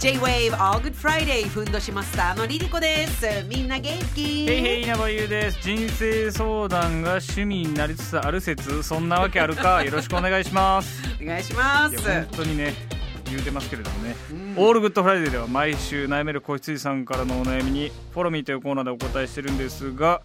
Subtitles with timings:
[0.00, 3.26] J-Wave All Good Friday ふんどしマスターのリリコです。
[3.48, 4.48] みんな元気？
[4.48, 9.84] へいへい稲葉優です人生相談が趣味になりつつある説そんなわけあるか？
[9.84, 11.96] よろしくお願いしますお願いします。
[12.02, 12.74] 本当にね
[13.28, 14.16] 言うてますけれどもね、
[14.56, 20.22] ALL GOOD FRIDAY では毎週悩める子羊さんからのお悩みに Follow me というコーナーでお答えしてるんですが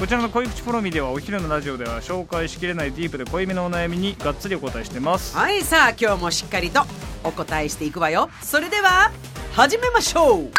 [0.00, 5.36] こちらの恋口 Follow me ではお昼のラジオでは紹介しきれないディープで濃いめのお悩みにがっつりお答えしてます。
[5.36, 6.80] はい、さあ今日もしっかりと
[7.22, 8.30] お答えしていくわよ。
[8.40, 9.12] それでは
[9.52, 10.50] 始めましょう。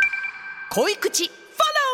[0.70, 1.32] 恋口 Follow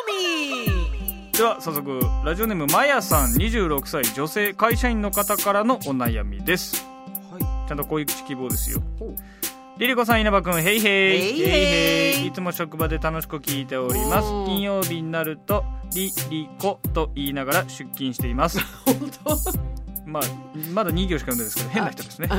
[0.10, 1.32] me。
[1.32, 6.86] では早速ラジオネームまやさん26歳女性会社員の方からのお悩みです。
[7.32, 8.82] はちゃんと恋口希望ですよ。
[9.78, 11.20] リリコさん稲葉くんヘイヘイ。
[11.22, 12.28] ヘイヘイ。
[12.28, 14.28] いつも職場で楽しく聞いております。
[14.48, 18.60] 金曜日になるとリリコと言いながら出勤しています。
[18.86, 19.78] 本当？
[20.08, 20.24] まあ
[20.74, 22.30] まだ2行しか読んでないですけど変な人ですね。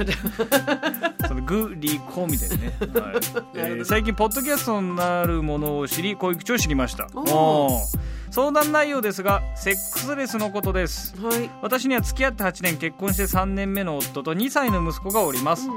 [1.29, 3.15] そのグリコみたいなね、はい。
[3.55, 7.09] えー最近ポッドキャストになるものを知り恋口を知りました。
[7.15, 7.81] お
[8.31, 11.15] 相談内容ですがセックスレスのことです。
[11.23, 11.51] あはい。
[11.63, 15.69] 私には付き合って8年結婚して3年目の夫と2歳の息子がおります、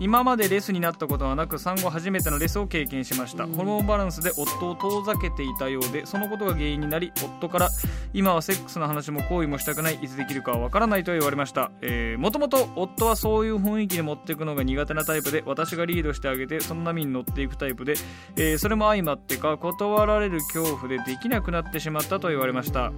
[0.00, 7.68] 今までレスになったことはなく産後初めてのレスを経験しました、ホルモンバランスで夫を遠ざけていたようでそのことが原因になり夫から
[8.14, 11.70] 今はセックスの話も行為もしたくないいつできるかはわからないと言われました、
[12.16, 17.94] もともと夫はそういう雰囲気で持っていくのが苦手なタイプで私がリードしてあげてその波に乗っていくタイプで、
[18.36, 22.92] えーそれも相まってか断られる恐怖でできなくなってしまったと言われました。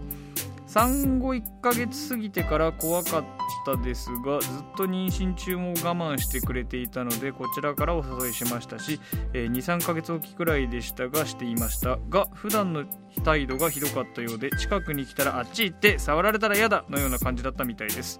[0.72, 3.24] 産後1ヶ月過ぎてから怖かっ
[3.66, 8.98] たですがずっと妊娠中も我慢してくれていたのでこちらからお誘いしましたし、
[9.34, 11.98] えー23ヶ月おきくらいでしたがしていました。
[12.08, 12.86] が普段の
[13.22, 18.18] 態度がひどかったようで近くに来たらあっち行って触られたら嫌だのような感じだったみたいです、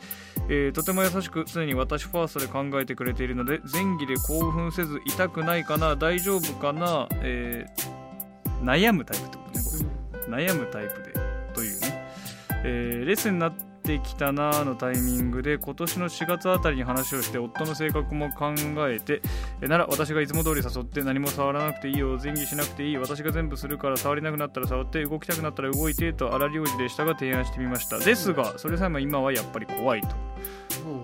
[0.50, 8.02] えーとても優しく常に私ファーストで考えてくれているので前儀で興奮せず痛くないかな大丈夫かな、えー
[8.62, 9.62] 悩むタイプってことね
[10.28, 11.11] 悩むタイプで
[12.64, 13.52] えーレッスンになっ
[13.82, 18.54] てきたなーのタイミングで今年の4月あたりに話をして夫の性格も考
[18.88, 19.20] えて
[19.60, 27.98] えなら私がいつも通り誘って何も触らなくていいよ前儀しなくていい私が全部するから触りなくなったら触って動きたくなったら動いてと荒療治でしたが提案してみました。
[27.98, 30.08] ですがそれさえも今はやっぱり怖いと。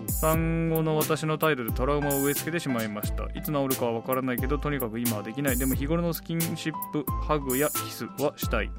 [0.07, 3.25] 産後の私の態度でトラウマを植え付けてしまいました。
[3.35, 5.59] いつ治るかはわからないけどとにかく今はできない。
[5.59, 8.71] でも日頃のスキンシップハグやキスはしたい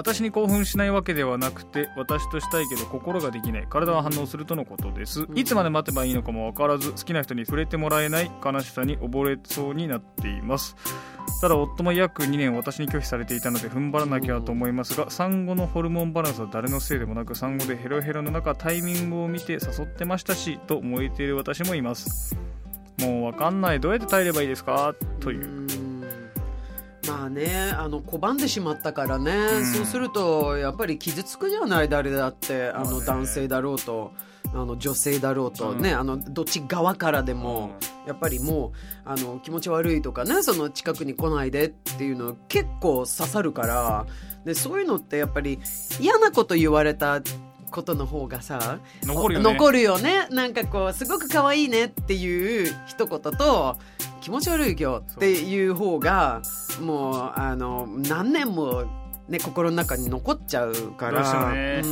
[0.00, 3.66] 私に興奮しないわけではなくて私としたいけど心ができない。
[3.68, 5.26] 体は反応するとのことです。
[5.34, 10.74] いつまで待てばいいのかも分からず好きな人に触れてもらえない悲しさに溺れそうになっています。
[11.42, 22.36] ただ夫も約2年私に拒否されていたので踏ん張らなきゃと思いますが産後のホルモンバランスは誰のせいでもなく産後でヘロヘロの中タイミングを見て誘ってましたしと燃えている私もいます。
[22.98, 23.80] もう分かんない。
[23.80, 24.94] どうやって耐えればいいですか？
[25.20, 25.46] という。
[25.46, 25.69] うん
[27.10, 29.64] まあねあの拒んでしまったからね、ん。
[29.74, 34.12] そうするとやっぱり傷つくじゃない誰だってあの男性だろうと
[34.52, 35.74] あの女性だろうと。
[35.74, 37.70] ね、あのどっち側からでも、
[38.06, 38.72] やっぱりも
[39.04, 44.06] うあの気持ち悪いとかねその近くに来ないでっていうの結構刺さるから
[44.44, 45.60] でそういうのってやっぱり
[46.00, 47.20] 嫌なこと言われた
[47.70, 49.52] ことの方がさ残るよね。
[49.52, 50.26] 残るよね。
[50.30, 53.76] なんかこうすごく可愛いねっていう一言と
[54.20, 56.42] 気持ち悪いよっていう方が
[56.80, 58.84] もうあの何年も、
[59.28, 61.82] ね、心の中に残っちゃうから。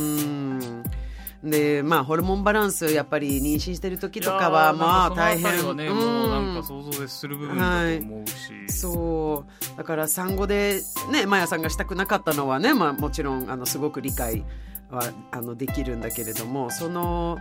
[1.43, 9.77] でまあホルモンバランスやっぱり妊娠してる時とかはまあ大変はね、もうなんか想像でする部分だと思うし、そう。
[9.77, 10.81] だから産後で
[11.11, 14.43] ねマヤさんがしたくなかったのはね、まあ、もちろんあのすごく理解
[14.89, 17.37] はあのできるんだけれどもその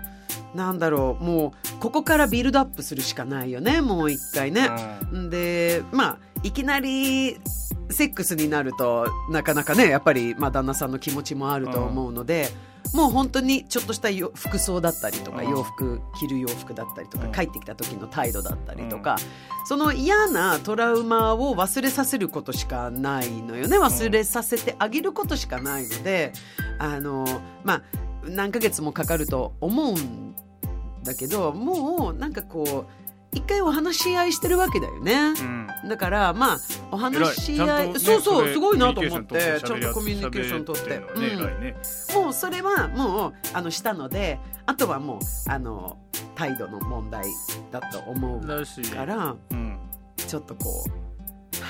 [0.55, 4.69] なんだろうもうここからビルドアップするしかないよねもう一回ね。
[5.31, 7.39] でまあいきなり
[7.91, 12.49] セックスになるとなかなかねやっぱり、まあ、旦那さんの気持ちもあると思うので、
[12.95, 15.51] もう本当にちょっとしたよ服装だったりとか、うん。
[15.51, 17.33] 洋服着る洋服だったりとか、うん。
[17.33, 19.17] 帰ってきた時の態度だったりとか、
[19.67, 23.79] その嫌なトラウマを忘れさせることしかないのよね。
[23.79, 26.33] 忘れさせてあげることしかないので
[26.79, 27.27] あの
[27.65, 27.83] まあ
[28.25, 30.35] 何ヶ月もかかると思うん
[31.03, 32.98] だけどもうなんかこう
[33.33, 35.35] 一回お話し合いしてるわけだよね、
[35.83, 35.89] うん。
[35.89, 36.59] だからまあ
[36.91, 40.91] お話し合い、ねそうそうれすごいなと思ってちゃんとコミュニケーション取って。
[40.91, 41.77] ね偉いね。
[42.15, 45.19] もうそれはもうあのしたのであとはもう
[45.51, 45.99] あの
[46.35, 47.25] 態度の問題
[47.71, 48.41] だと思う
[48.95, 49.79] からうん
[50.17, 51.09] ちょっとこう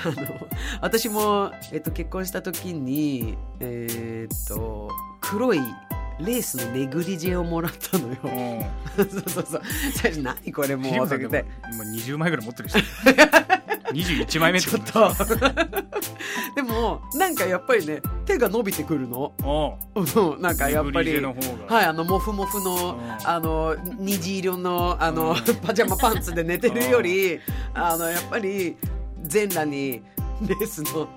[0.07, 0.47] あの
[0.81, 4.89] 私も、えっと、結婚した時にえーっと
[5.21, 5.59] 黒い
[6.19, 8.15] レースのネグリジェをもらったのよ。
[8.23, 9.09] うん。
[9.09, 9.61] そうそうそう。
[9.93, 11.15] 最初何これもうって。
[11.73, 12.79] 今20枚ぐらい持ってる人
[13.93, 15.35] 21枚目ってことでしょと
[16.55, 27.39] でもなんかやっぱりね手が伸びてくるのおううんなんかやっぱりはいあのモフモフのうんあの虹色のあの、うんパジャマパンツで寝てるより
[27.73, 28.75] あのやっぱり
[29.23, 30.01] 全裸に
[30.41, 31.07] レースの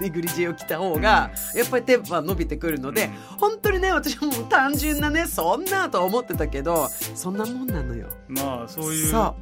[0.00, 8.08] ネグリジェを着た方が、やっぱり手は伸びてくるので、本当にね私も単純なねそんなと思ってたけどそんなもんなのよ。
[8.28, 9.34] まあそういうそ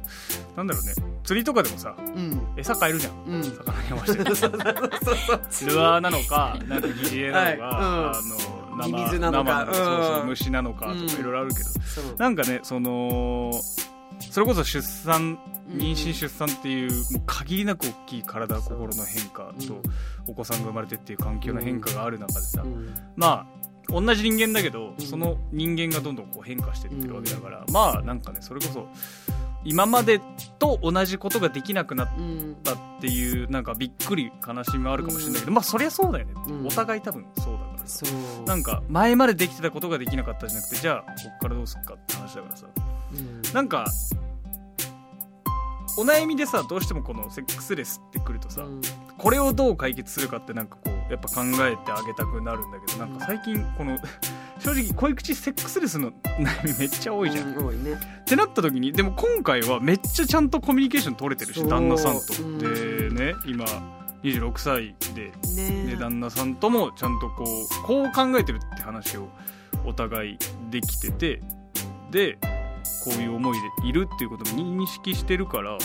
[0.55, 0.93] なんだろうね。
[1.23, 2.41] 釣りとかでもさう、うん。
[2.55, 3.13] 餌買えるじゃん。
[3.25, 4.23] うん、魚に合わせて。
[5.65, 8.15] ルアーなのかなんか疑似餌なのか、はい。
[8.15, 8.21] あ
[8.77, 9.65] のミミズ生なのか。
[9.67, 10.27] 生そうそううん。
[10.27, 12.15] 虫なのかとうんかいろいろあるけど、そう。
[12.17, 13.51] なんかねその
[14.19, 15.37] それこそ出産
[15.69, 15.77] うん。
[15.77, 19.81] 妊娠出産っていうもう限りなく大きい体心の変化とうん。
[20.27, 22.93] お子さんが生まれてっていう環境の変化がある中でさ、うん。
[23.15, 25.05] まあ同じ人間だけど、うん。
[25.05, 28.87] その人間がどんどんこう変化していってるわけだから、まあなんかねそれこそ
[29.63, 30.21] 今まで
[30.59, 36.67] と同じことができなくなっうんたっていうなんかびっくり悲しみもあるかもしれないけど、まあそりゃそうだよね、うん。
[36.67, 38.05] お互い多分そうだからさ。
[38.45, 42.65] なんか前までできてたことができなかったじゃなくてじゃあこっからどうすっかって話だからさ
[43.15, 43.53] うん。
[43.53, 43.85] なんか
[45.97, 48.81] お悩みでさどうしてもこのセックスレスってくるとさ、うん。
[49.17, 53.97] これをどう解決するかってなんかこうやっぱ考えてあげたくなるんだけどなんか最近この
[54.59, 57.93] 正直恋口セックスレスの悩みめっちゃ多いじゃん、うん多いね。
[57.93, 63.65] ってなった時にでも今回はめっちゃちゃんとコミュニケーション取れてるし旦那さんとうんでね今
[64.23, 65.85] 26歳でね。
[65.91, 69.29] で旦那さんともちゃんとこうこう考えてるって話を
[69.85, 70.37] お互い
[70.71, 71.41] できてて
[72.11, 72.37] で
[73.03, 75.77] こういう思いでいるっていうことも認識してるから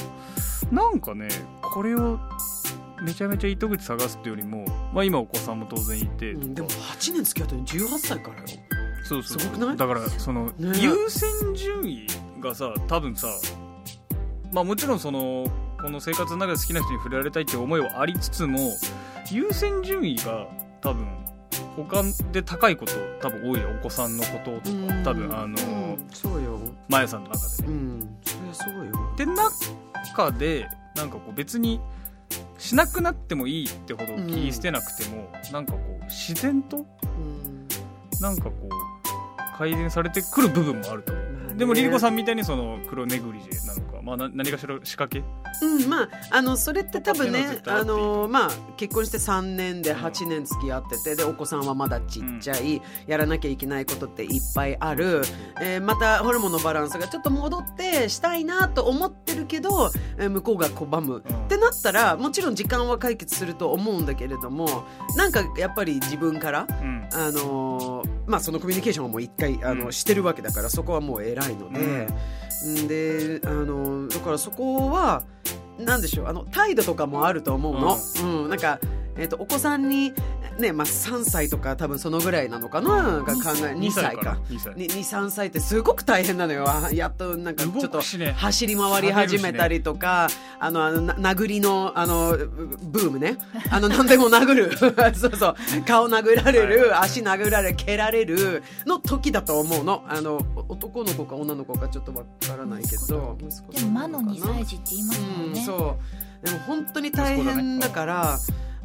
[0.71, 1.29] なんかね
[1.63, 2.19] これを
[3.03, 8.47] めちゃめちゃ糸口探すっていうよりも、まあ、今お子さんも当然いて、うんでも8年付き合ったの18歳からよ。
[9.05, 9.41] そうそう。
[9.41, 9.77] すごくない？
[9.77, 10.79] だからその、ね。
[10.81, 12.07] 優先順位
[12.41, 13.29] がさ多分さ
[14.53, 15.47] まあもちろんその
[15.81, 18.59] この生活の中で好きな人に触れられたいっていう思いはありつつも
[19.33, 20.47] 優先順位が
[20.83, 21.07] 多分
[21.77, 22.03] 他
[22.33, 24.95] で高いこと多分多いよお子さんのこととか。
[25.05, 26.59] 多分あのうんそうよ。
[26.89, 27.69] まやさんの中で。
[27.69, 27.69] ね。
[27.69, 28.17] うん。
[28.25, 31.81] そりゃそうよって中でなんかこう別に
[32.59, 37.67] しなくなってもいいってほど切り捨てなくても、なんかこう自然とうん。
[38.21, 38.69] なんかこう
[39.57, 41.25] 改善されてくる部分もあると思う。
[41.25, 41.55] まあね。
[41.55, 45.23] でもリリコさんみたいにその黒ネグリジェなのか、まあ、な何かしら仕掛け？
[45.65, 55.23] うんまああのそれって多分ねあのまあ結婚して3年で8年付き合っててでお子さんはまだちっちゃい、やらなきゃいけないことっていっぱいある、
[55.61, 64.85] えーまたホルモンのバランスがちょっと戻ってしたいなと思ってるけど、えー向こうが拒む、ってなったらもちろん時間は解決すると思うんだけれども
[65.17, 67.09] なんかやっぱり自分からうん。
[67.13, 72.07] あのーまあ、そのコミュニケーションはもう一回あの、うんしてるわけだからそこはもう偉いので、
[72.85, 75.25] ん、で、あのーだからそこは
[75.79, 78.49] なんでしょうあの態度とかもあると思うの、うん。
[78.49, 78.79] なんか、
[79.21, 80.15] えっとお子さんに、
[80.59, 84.39] ねまあ、3歳とか多分そのぐらいなのかな、が考え2歳か。
[84.49, 85.49] 2歳23歳。
[85.49, 86.65] ってすごく大変なのよ。
[86.67, 92.37] あやっとなんかちょっと走り回り始めたりとか、あのあのな殴りのあの
[92.83, 93.37] ブームね。
[93.71, 94.77] あの何でも殴る。
[95.15, 95.57] そうそう。
[95.87, 100.03] 顔殴られる足殴られ蹴られるの時だと思うの。
[100.09, 105.99] あの男の子か女の子かちょっとわからないけど息子でも魔の2さんなのかな歳児って言いますもんうん、ね、そ
[106.43, 106.47] う。
[106.47, 108.39] でも本当に大変だから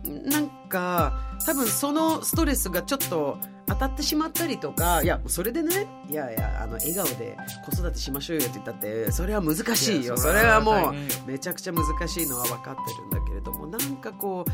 [0.09, 1.13] なんか
[1.45, 7.35] 多分そのストレスがちょっと当たってしまったりとかいやそれでねいやいやあの笑顔で
[7.65, 10.17] 子育てしましょうよって言ったってそれは難しいよ。
[10.17, 14.45] それはもうめちゃくちゃ難しいのは分かってるんだけれどもなんかこ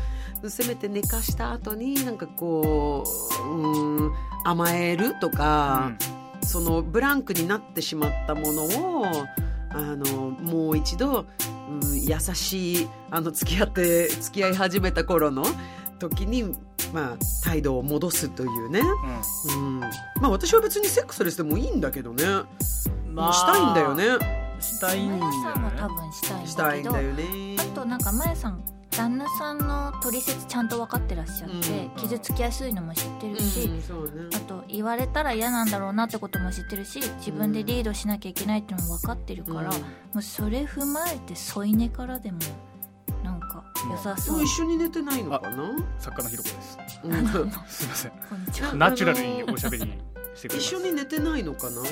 [0.42, 3.04] うせめて寝かした後になんかこ
[3.44, 4.12] ううん
[4.44, 5.92] 甘えるとか、
[6.42, 9.06] そのブランクになってしまったものを
[9.70, 11.26] あのもう一度、
[11.80, 15.44] うん、優しいあの付き合って付き合い始めた頃の
[15.98, 16.54] 時に、
[16.92, 18.80] まあ、態度を戻すというね、
[19.56, 19.80] うん。
[19.80, 19.88] ま
[20.24, 22.46] あ、私は別にセックスレスでもいいんだけどね、うん
[23.12, 24.04] もうしたいんだよね
[24.58, 25.18] したいん
[26.84, 27.56] だよね。
[27.58, 28.62] あとなんかまやさん
[28.92, 31.90] 旦那さんの取説ちゃんと分かってらっしゃって、うん。
[31.96, 34.28] 傷つきやすいのも知ってるし、うんそうね。
[34.34, 39.66] あと言われたら嫌なんだろうなってことも知ってるし自分でリードしなきゃいけないってのも分かってるから、うん。
[39.66, 39.76] も
[40.16, 42.38] うそれ踏まえて添い寝からでも
[43.24, 45.74] なんか良さそう、一緒に寝てないのかな？
[45.98, 46.78] 作家のひろこです。
[47.02, 47.26] うん。
[47.66, 48.12] すいません。
[48.28, 48.74] こんにちは。
[48.74, 49.84] ナチュラルにおしゃべり
[50.34, 50.74] してくれます。
[50.74, 51.82] 一緒に寝てないのかな？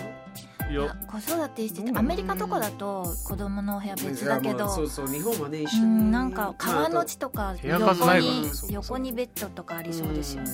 [0.79, 10.51] 子育てしててアメリカとかだと子供のお部屋別だけいやまあそうどそう日本はね一緒うにんなんか川の地とか横に横にベッドとかありそうですよね。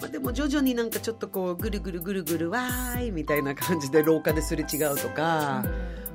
[0.00, 5.64] まあ、でも徐々になんかちょっとこうぐるぐるぐるぐるわーいみたいな感じで廊下ですれ違うとか、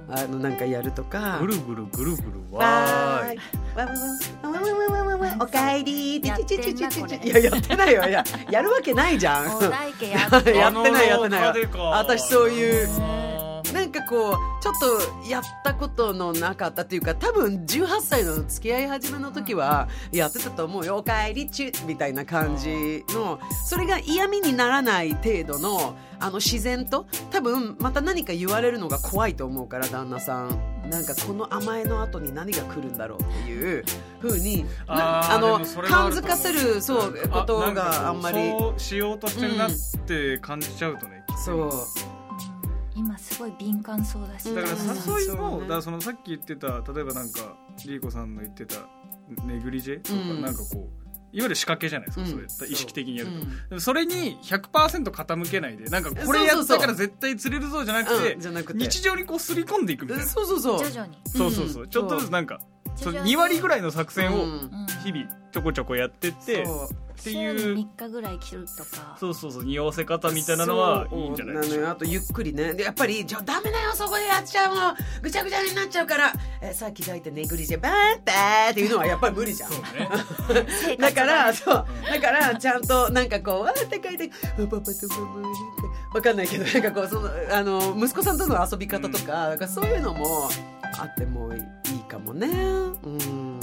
[0.07, 1.39] あのなんかやるとか。
[1.41, 3.38] ぐるぐるぐるぐるわわーい。
[3.75, 12.88] わわわわわわわわわおかえりやってんなちちちちちこれいややってないよいややるわけないじゃんやってないやってない私そういう
[13.74, 14.80] なんかこうちょっ
[15.24, 30.72] とやったことのなかったっていうか多分18歳の付き合い始めの時はやってたと思うよ「おかえりちゅ」みたいな感じのそれが嫌味にならない程度のあの自然と多分また何か言われるのが怖いと思うから旦那さん。
[30.90, 33.86] なんかこの甘えの後に何が来るんだろうっていう
[34.20, 38.50] ふうになあの感づかせるそうことがあんまり。
[38.50, 39.72] そうしようとしてるなっ
[40.06, 41.58] て感じちゃうとね、そう。
[41.66, 42.21] うん
[42.95, 44.53] 今すごい敏感そうだし。
[44.53, 44.79] だからうん
[45.19, 47.55] 誘いも、だからそのさっき言ってた例えばなんか
[47.86, 48.75] リーコさんの言ってた
[49.45, 50.01] ネグリジェ？
[50.01, 51.01] とか、うんなんかこう
[51.33, 52.50] いわゆる仕掛けじゃないですか、うん。
[52.50, 53.29] それ意識的にやる
[53.69, 58.79] と、それに100%傾けないでなんかこれやったから絶対釣れるぞじゃなくてうんじゃなくて。
[58.79, 60.25] 日常にこうすり込んでいくみたいな。
[60.25, 60.79] そうそうそう。
[60.79, 61.17] 徐々に。
[61.25, 61.89] そうそうそう、うん。
[61.89, 62.60] ちょっとずつなんか
[62.98, 63.33] そう徐々に。
[63.36, 64.45] 2割ぐらいの作戦を
[65.05, 66.65] 日々ちょこちょこやってって、
[67.22, 69.16] って週いうに3日ぐらい切るとか。
[69.20, 71.92] そうそうそう匂わせ方みたいなのはいいんじゃないでしょうか。
[71.92, 72.74] あとゆっくりね。
[72.74, 74.96] でやっぱり「じゃあダメだよそこでやっちゃうの。
[75.22, 76.34] ぐちゃぐちゃになっちゃうから。
[76.62, 78.32] えさっき抱いてネグリジェバーンって
[78.72, 79.72] っていうのはやっぱり無理じゃん。
[79.72, 80.98] そうね。
[81.00, 81.86] だからそう。
[82.06, 85.62] うんだからちゃんとなんかこう「わーって書いて「パパとママって
[86.13, 90.50] わかんないけどなんかこうそのあの息子さんとの遊び方とか,、なんかそういうのも
[91.00, 91.58] あってもい
[91.96, 93.60] いかもねうん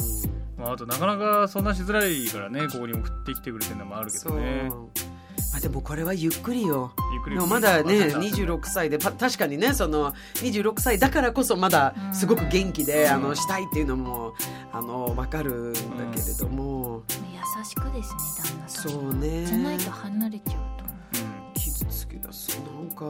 [0.58, 4.70] まあ、あとなかなかそんなしづらいからねここに送ってきてくれてるのもあるけどね。
[5.52, 6.92] まあ、でもこれはゆっくりよ。
[7.28, 13.08] ゆっまだねわかった26歳でパ確かにねその26歳だからこそまだすごく元気で、う。
[13.08, 14.34] んあのしたいっていうのも
[14.72, 15.80] あの分かるんだ
[16.12, 18.90] けれども、優しくですね旦那さん。
[18.90, 19.46] そうね。
[19.46, 20.84] じゃないと離れちゃうと。
[20.84, 22.58] 思う傷つけ出す。
[22.58, 23.04] なんか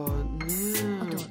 [0.45, 0.99] ね。
[1.01, 1.25] あとやっ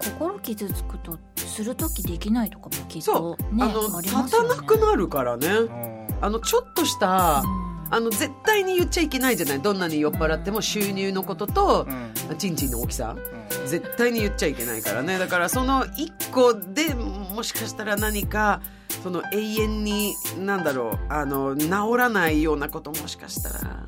[0.00, 1.18] ぱ心傷つくと
[1.52, 4.48] する時できないとかもきっそとねあのありますよね。
[4.48, 5.48] 立たなくなるからね。
[5.48, 6.06] うん。
[6.20, 7.72] あのちょっとしたうん。
[7.90, 9.60] あの絶対に言っちゃいけないじゃない。
[9.60, 11.86] どんなに酔っ払っても収入のことと
[12.30, 12.38] うん。
[12.38, 13.68] チンチンの大きさうん。
[13.68, 15.18] 絶対に言っちゃいけないからね。
[15.18, 18.60] だからその一個でもしかしたら何か
[19.02, 21.68] その永遠になんだろうあの治
[21.98, 23.86] らないようなこともしかしたら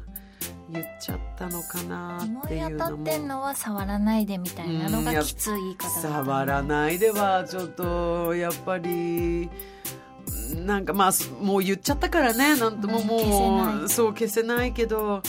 [0.74, 8.34] 言っちゃったのかな思ってい当たいうのってんものは触らないでみたいなのがきつい言い方触らないではちょっと。
[8.34, 9.50] やっぱり
[10.54, 11.12] なんかまあ
[11.42, 15.22] もう言っちゃったからねなんともうんもう、そう消せないけど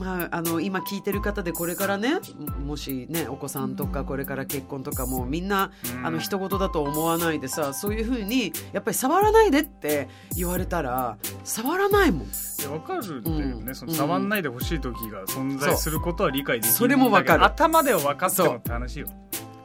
[0.00, 2.20] まあ、あの今聞いてる方でこれからね
[2.64, 6.06] もしねお子さんとかこれから結婚とかもみんなうん。
[6.06, 12.28] あの人事だと思わないでさそういうふうにやっぱり触らないでって言われたら触らないもん。
[12.28, 12.28] い
[12.62, 13.74] やわかるんだよね、うん。
[13.74, 17.44] その触んないでほしい時が存在することは理解できるそれもわかる。
[17.44, 19.08] 頭では分かってもって話よ。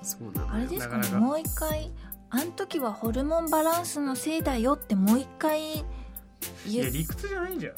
[0.01, 0.37] そう。
[0.37, 1.25] なあれですかねなかなか。
[1.25, 1.91] もう一回
[2.29, 5.85] あん時はホルモンバランスのせいだよってもう一回
[6.67, 7.73] いや理屈じゃないんじゃん、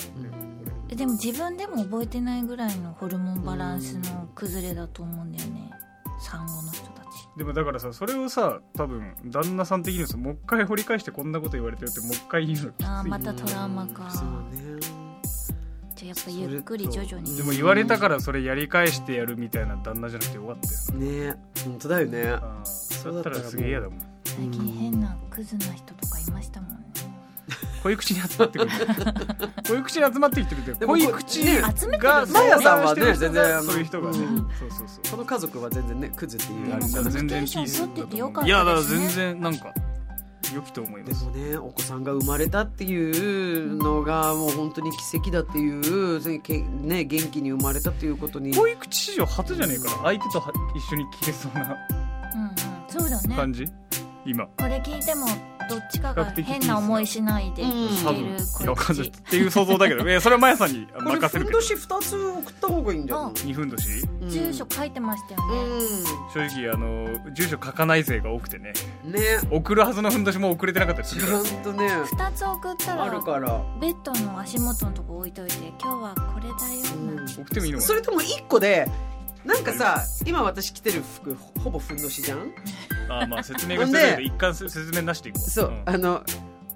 [0.97, 5.71] でも自分でも覚えてないぐらいのホルモンバランスの崩れだと思うんだよね。
[6.19, 7.05] 産後の人たち。
[7.37, 14.09] でもだからさそれをさ多分旦那さん的にさもう一回掘り返してこんなこと言われてるってもう一回言うのきついあーまたトラウマか。
[14.09, 14.79] そうね。
[15.95, 17.37] じゃあやっぱゆっくり徐々に。
[17.37, 21.35] でも言われたからそれやり返してやるみたいな旦那じゃなくてよかったよね。
[21.63, 22.35] 本当だよね。
[22.63, 26.66] そうだったらすげえ嫌だもん最近変なクズな人とかいましたもん
[27.77, 28.71] ね恋口に集まってくる。
[29.67, 31.45] 恋口に集まってきてるってでもこ恋口
[31.99, 34.37] がマヤさんはね全然そういう人がね、うん。
[34.37, 35.11] そうそうそう。
[35.11, 37.83] この家族は全然ねクズっていうあれじゃ全然ピース
[38.45, 39.73] いやだから全然なんか
[40.55, 41.25] 良きと思います。
[41.33, 46.21] でもねお子さんが生まれたっていうのがもう本当に奇跡だっていう
[46.85, 48.55] ね元気に生まれたっていうことに。
[48.55, 51.75] 恋口史上初じゃねえかな相手とは一緒に切れそうな
[52.33, 52.55] うんうん。
[52.87, 53.35] そうだね。
[53.35, 53.65] 感じ？
[54.27, 54.45] 今。
[54.57, 55.25] これ聞いても
[55.69, 57.89] どっちかが変な思いしないでうん。
[57.89, 59.01] してるこっち。
[59.01, 60.03] っていう想像だけど。
[60.07, 61.59] いやそれはマヤさんに任せるけど。
[61.59, 63.31] ふんどし2つ送った方がいいんじゃない？
[63.45, 63.87] 二分年
[64.21, 65.55] うん住所書いてましたよね、
[66.33, 68.73] 正直あの住所書かない勢が多くてね。
[69.05, 69.19] うんね。
[69.51, 71.27] 送るはずのふんどしも送れてなかったりすちる。
[71.27, 71.87] からゃんとね。
[71.87, 73.61] 2つ送ったらあるから。
[73.79, 78.87] ベッドの足元のとこ置いといて今日はこれだよ送ってもいいのかそれとも1個で
[79.47, 82.53] なんかさ今私着てる服ほぼふんどしじゃん？
[83.07, 86.23] なあまあ説明が必要だけど一貫説明なしでいくわそう、あの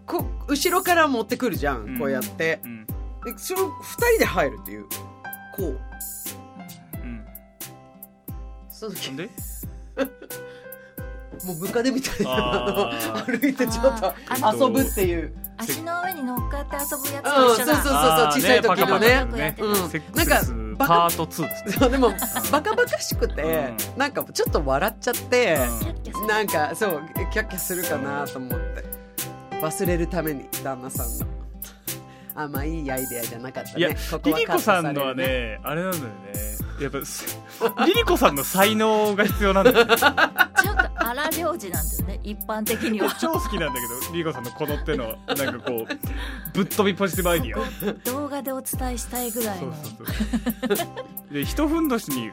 [0.06, 2.00] こ後ろから持ってくるじゃん、うん。
[2.00, 2.60] こうやって。
[2.63, 2.86] うん。
[2.86, 2.94] で
[3.38, 4.86] それを2人で入るっていう
[5.56, 5.63] こう。
[6.96, 7.25] うん。
[8.70, 9.08] その時。
[9.10, 9.30] なんで？
[11.46, 12.92] もうムカデみたいなの
[13.25, 14.13] 歩いてちょっと
[14.66, 15.34] 遊ぶっていう。
[15.58, 19.56] 足の上に乗っかって遊ぶやつうんと一緒だ、そうそうそうあー小さい時のね。
[19.60, 19.72] うん。
[20.16, 20.42] なんか
[20.88, 21.89] パート2ですね。
[21.89, 22.13] でも
[22.51, 25.57] バカバカしくて、うなんかちょっと笑っちゃって、
[26.13, 26.27] うん。
[26.27, 29.01] なんかそうキャッキャするかなと思って。
[29.61, 31.41] 忘れるために旦那さんの。
[32.33, 33.79] あまあいいアイデアじゃなかったね。
[33.79, 36.11] いやここリリコさんのはねあれなんだよね。
[36.81, 37.39] やっぱす
[37.85, 39.85] リリコさんの才能が必要なんだよ
[41.12, 43.13] 荒領事なんですね一般的には。
[43.20, 45.98] 超好きなんだけどリリコさんのこの手のなんかこう
[46.53, 47.94] ぶっ飛びポジティブアイディア。
[48.12, 49.74] 動画でお伝えしたいぐらいの。
[49.74, 50.08] そう
[50.68, 52.32] そうそうで一ふんどしに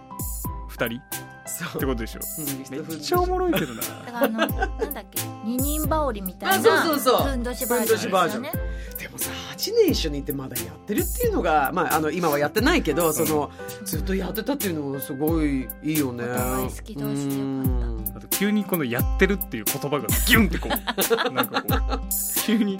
[0.70, 1.00] 2人？
[1.46, 1.68] そう。
[1.76, 2.20] ってことでしょ？
[2.38, 3.80] うんめっちゃおもろいけどな。
[3.80, 4.48] だからあのなん
[4.94, 5.20] だっけ？
[5.44, 7.28] 二人羽織みたいなあそうそうそう。
[7.30, 8.52] ふんどしバージョンですよね。
[8.98, 9.27] でもさ
[9.58, 13.50] 8年一緒にいてまだやってるっていうのが、まあ、あの今はやってないけどその
[13.84, 16.24] ずっとやってたっていうのもすごいいいよね。
[16.24, 18.18] 好き同士でよかった。
[18.18, 21.30] あと急にこの「やってる」っていう言葉がギュンってこう。
[21.34, 22.00] なんかこう
[22.46, 22.78] 急に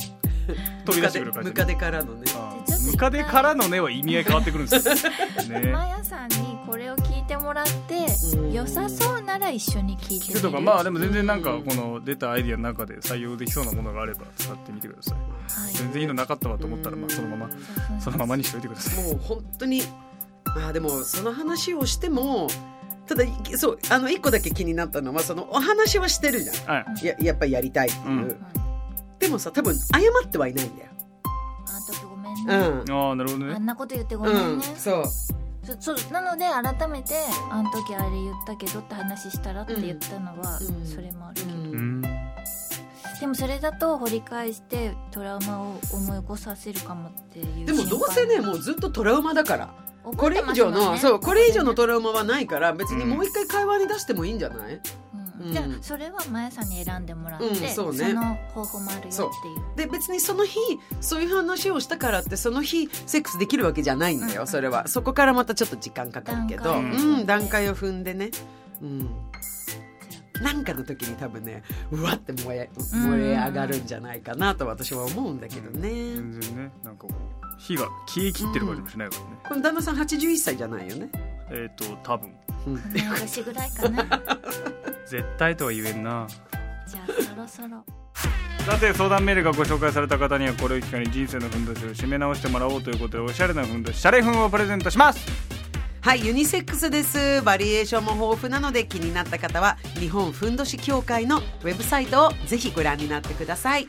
[0.87, 1.49] 飛び出してくる感じ。
[1.51, 2.23] ムカデからのね。
[2.93, 4.89] ムカデからのねは意味合い変わってくるんです。
[4.89, 4.95] よ
[5.61, 5.73] ね。
[5.73, 8.07] マヤさんにこれを聞いてもらって
[8.37, 8.53] うん。
[8.53, 10.41] 良さそうなら一緒に聞いてみる。
[10.41, 15.38] とかまあでも全然なんかこの出たアイディアの中で採用できそうなものがあれば使ってみてください
[15.73, 17.51] 全然いいのなかったわと思ったらまあそのまま
[18.01, 19.05] そのままにしといてください。
[19.05, 19.83] もう本当に
[20.67, 22.49] あでもその話をしても
[23.07, 23.25] ただ
[23.57, 26.57] そうあの一個だけ気になったのはそのお話はしてるじゃん。
[26.67, 27.07] はい。
[27.07, 28.37] ややっぱりやりたいっていう、うん。
[29.19, 30.91] でもさ多分謝ってはいないんだよ。
[31.67, 32.93] あの時ごめんね、うん。
[32.93, 33.55] ああなるほどね。
[33.55, 35.05] あんなこと言ってごうんめんね、そう。
[35.65, 37.15] そそうなので改めて
[37.51, 40.87] あの時あれ言ったけどって話したらって言ったのは、うん。
[40.87, 41.88] それもあるけど、うん
[43.21, 49.75] でもそれだと掘り返してトラウマを思い起こさせるかもっていうでもどうせねもうずっとトラウマだから。
[50.05, 54.81] ここれ以上の、そうこれ以上のトラウマはないから別にもう一回会話に出してもいいんじゃない、
[55.41, 55.47] うん。
[55.49, 55.53] うん。
[55.53, 58.15] じゃあそれはマヤさんに選んでもらって、うんそうね。
[58.15, 59.77] の方法もあるよっていう。
[59.77, 60.59] で別にその日
[61.03, 64.47] そういう話をしたからってその日セックスできるわけじゃないんだよ、うん。
[64.47, 64.89] それは。
[64.89, 66.65] そこからまたちょっと時間かかるけど。
[66.65, 68.31] 段階うん、段階を踏んでね。
[68.81, 69.11] うん
[70.43, 81.11] なんかの時に多分ねうわって燃え燃え上がるんじゃないかなと私は思うんだけどね、全然ねなんかこう火が消えきってる感じもしないからね、この旦那さん81歳じゃないよね、
[81.51, 82.33] えっ、と多分。
[82.67, 82.83] うん、
[83.15, 84.05] 私ぐらいかな
[85.07, 86.27] 絶対とは言えんな。
[86.87, 87.85] じゃあそろそろ。
[88.69, 95.58] さて相談メールがご紹介された方にはこれを機会に人生のふんどしを締め直してもらおうということでおしゃれなふんどしシャレふんをプレゼントします
[96.09, 97.43] はいユニセックスです。
[97.43, 103.89] バリエーションも豊富なので気になった方は日本ふんどし協会のウェブサイトをぜひご覧になってください。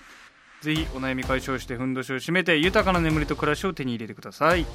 [0.62, 4.66] ぜひお悩み解消してふんどしを締めて豊かな眠りと暮らしを手に入れてください。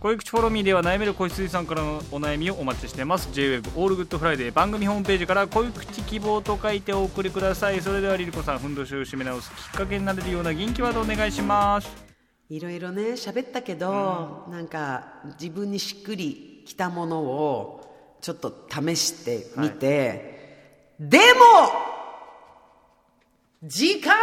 [0.00, 3.28] 恋口 Follow me では悩める子羊さんからのお悩みをお待ちしています。
[3.34, 7.82] JWEB オールグッドフライデー番組ホームページから恋口希望と書いてお送りください。
[7.82, 11.92] それではリリコさんふんどしを締め直すきっかけになれるような元気ワードお願いします。
[12.48, 21.22] いろいろね喋ったけど、なんか自分にしっくりきたものをちょっと試してみて、でも
[23.62, 24.18] 時間は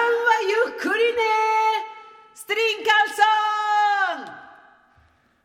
[0.67, 1.21] ゆっくりね。
[2.35, 3.23] ストリンカルソ
[4.31, 4.35] ン。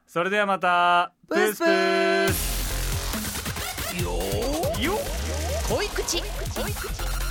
[0.07, 1.13] それではまた。
[1.29, 4.03] プースプース。
[4.03, 4.83] よー。
[4.83, 4.99] よ
[5.69, 6.23] 恋口。
[6.23, 7.26] 恋口